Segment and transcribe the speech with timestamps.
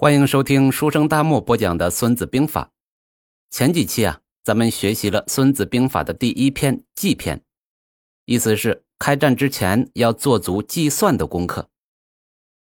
[0.00, 2.64] 欢迎收听书生大漠播讲的《孙子兵法》。
[3.54, 7.44] 前几期啊，咱们学习了《孙子兵法》的第一篇计篇，
[8.24, 11.68] 意思是开战之前要做足计算的功课。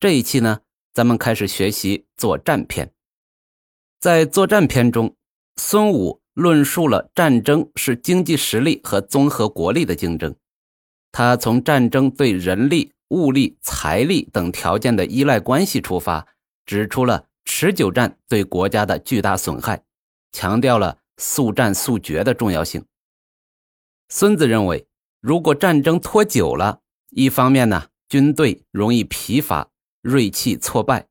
[0.02, 0.60] 这一期呢，
[0.92, 2.92] 咱们开始学习作战篇。
[4.02, 5.16] 在作战篇中，
[5.56, 10.36] 孙武论述了战争是经济实力和综合国力的竞争。
[11.14, 16.28] 他从战争对人力、物力、财力等条件的依赖关系出发，
[16.66, 17.28] 指出了。
[17.62, 19.84] 持久战对国家的巨大损害，
[20.32, 22.86] 强调了速战速决的重要性。
[24.08, 24.88] 孙子认为，
[25.20, 29.70] 如果战争拖久了，一方面呢，军队容易疲乏、
[30.02, 31.08] 锐气挫败；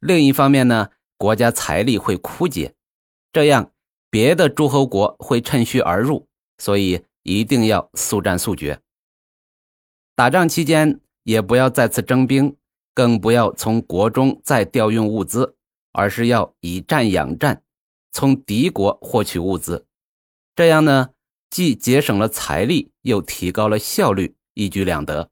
[0.00, 2.74] 另一方面呢，国家财力会枯竭，
[3.32, 3.70] 这样
[4.10, 6.26] 别的诸侯国会趁虚而入。
[6.58, 8.80] 所以一定要速战速决。
[10.16, 12.56] 打仗期间也不要再次征兵，
[12.92, 15.54] 更不要从国中再调运物资。
[15.92, 17.62] 而是要以战养战，
[18.10, 19.86] 从敌国获取物资，
[20.56, 21.10] 这样呢，
[21.50, 25.30] 既节省了财力，又提高了效率，一举两得。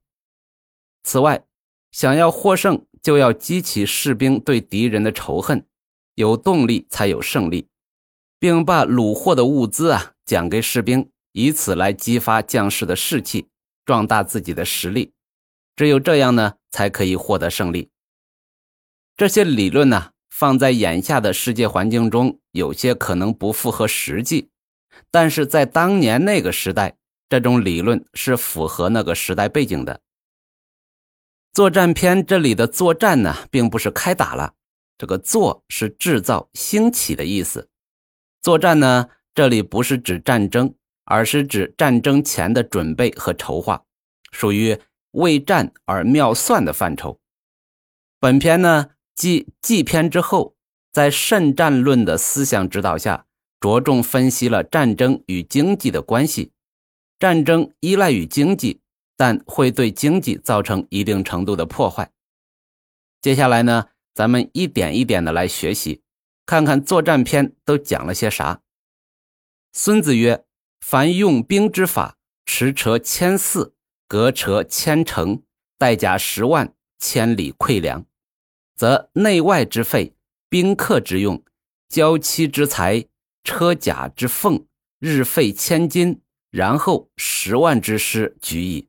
[1.03, 1.45] 此外，
[1.91, 5.67] 想要获胜，就要激起士兵对敌人的仇恨，
[6.15, 7.69] 有动力才有胜利，
[8.39, 13.49] 并把虏获的物资啊奖给士兵，以此来激发将士的士气，
[13.85, 15.13] 壮大自己的实力。
[15.75, 17.91] 只有这样呢，才可以获得胜利。
[19.17, 20.10] 这些理论呢？
[20.41, 24.49] 放在眼下的世界环境中，有些可能不符合实际，
[25.11, 26.97] 但是在当年那个时代，
[27.29, 30.01] 这种理论是符合那个时代背景的。
[31.53, 34.55] 作战篇这里的作战呢，并不是开打了，
[34.97, 37.69] 这个作是制造、兴起的意思。
[38.41, 40.75] 作战呢，这里不是指战争，
[41.05, 43.85] 而是指战争前的准备和筹划，
[44.33, 44.79] 属于
[45.11, 47.21] 为战而妙算的范畴。
[48.19, 48.93] 本篇呢。
[49.21, 50.57] 继计篇之后，
[50.91, 53.27] 在慎战论的思想指导下，
[53.61, 56.53] 着重分析了战争与经济的关系。
[57.19, 58.81] 战争依赖于经济，
[59.19, 62.11] 但会对经济造成一定程度的破坏。
[63.21, 66.01] 接下来呢，咱们一点一点的来学习，
[66.47, 68.63] 看看作战篇都讲了些啥。
[69.75, 70.47] 孙子曰
[70.81, 72.17] ：“凡用兵之法，
[72.47, 73.75] 驰车千驷，
[74.09, 75.43] 革车千乘，
[75.77, 78.07] 带甲十万，千里馈粮。”
[78.81, 80.15] 则内外之费、
[80.49, 81.45] 宾客之用、
[81.91, 83.05] 交期之财、
[83.45, 84.65] 车甲之奉，
[84.99, 88.89] 日费千金，然后十万之师举矣。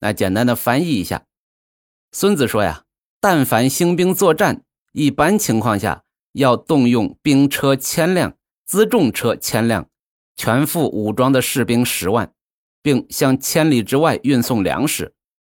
[0.00, 1.26] 那简单的翻译一下，
[2.10, 2.84] 孙子说呀，
[3.20, 6.02] 但凡兴兵作战，一般情况下
[6.32, 9.90] 要动用兵车千辆、辎重车千辆，
[10.36, 12.32] 全副武装的士兵十万，
[12.80, 15.12] 并向千里之外运送粮食。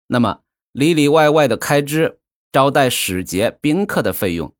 [0.08, 2.19] 那么里里外外的开支。
[2.52, 4.52] 招待使节、宾客的费用，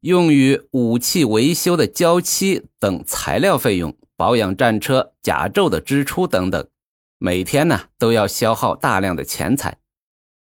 [0.00, 6.66] 用于武器维修的交期等材料费用，保养战车、甲胄的支出等等，
[7.18, 9.78] 每天呢都要消耗大量的钱财。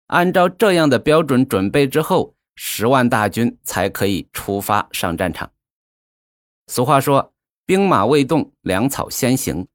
[0.06, 5.50] 按照这样的标准准备之后，十万大军才可以出发上战场。
[6.68, 7.34] 俗话说
[7.66, 9.68] ：“兵马未动，粮草先行。”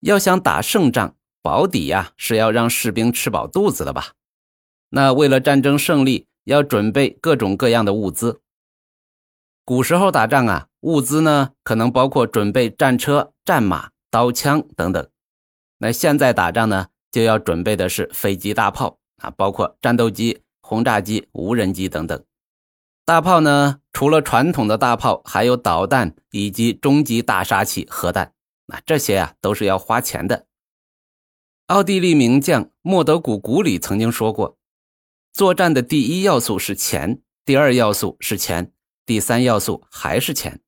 [0.00, 4.12] 要想打胜仗，保底呀是要让士兵吃饱肚子的吧？
[4.90, 6.28] 那为了战争胜利。
[6.44, 8.40] 要准备各种各样的物资。
[9.64, 15.08] 古时候打仗啊，物资呢可能包括准备战车、战马、刀枪等等。
[15.78, 22.24] 那现在打仗呢，就要准备的是飞机、大炮啊，包括战斗机、轰炸机、无人机等等。
[23.04, 28.32] 大炮呢，除了传统的大炮，还有导弹以及终极大杀器核弹。
[28.66, 30.46] 那这些啊，都是要花钱的。
[31.66, 34.56] 奥地利名将莫德古古里曾经说过。
[35.32, 38.70] 作战的第一要素是钱，第二要素是钱，
[39.06, 40.60] 第三要素还是钱。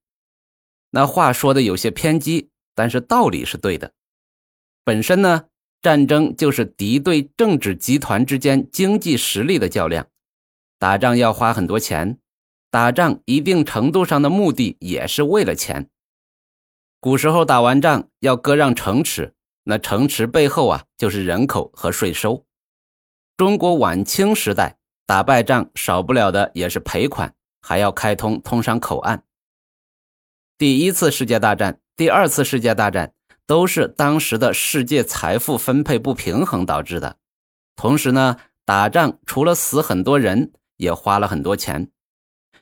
[0.90, 3.92] 那话说的有些偏激，但是道理是对的。
[4.82, 5.44] 本身呢，
[5.82, 10.06] 战争就是敌对政治集团之间经济实力的较量，
[10.78, 12.18] 打仗要花很多钱，
[12.70, 15.90] 打仗一定程度上的目的也是为了钱。
[17.00, 19.34] 古时候打完仗要割让城池，
[19.64, 22.46] 那城池背后啊就是人口和税收。
[23.36, 24.76] 中国晚清时代
[25.06, 29.24] 打败仗少不了的也是赔款，还要开通通商口岸。
[30.56, 33.12] 第一次世界大战、第二次世界大战
[33.44, 37.16] 都是当时的世界财富分配不平衡导致的。
[37.74, 41.90] 同时呢，打仗除了死很多人，也花了很多钱。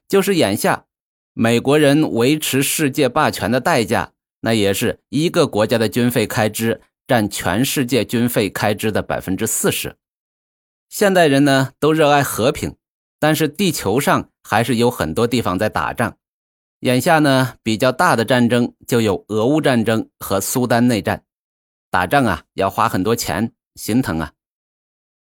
[0.08, 0.86] 就是眼下，
[1.34, 9.96] 美国人维持世界霸权的代价，那也是一个国家的军费开支占全世界军费开支的百分之四十。
[10.92, 12.76] 现代人呢都热爱和平，
[13.18, 16.18] 但是地球上还是有很多地方在打仗。
[16.80, 21.24] 眼下呢，比较大的战争就有俄乌战争和苏丹内战，
[21.90, 24.34] 打仗啊要花很多钱，心疼啊。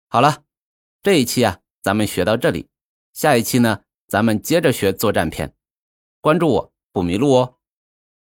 [0.09, 0.43] 好了，
[1.03, 2.69] 这一期啊咱们学到这里，
[3.15, 5.55] 下一期呢咱们接着学作战篇，
[6.21, 7.57] 关注我不迷路哦。